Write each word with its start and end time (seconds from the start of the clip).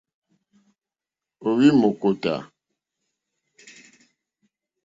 Ò 1.47 1.49
óhwì 1.53 1.67
mâkótá. 1.79 2.33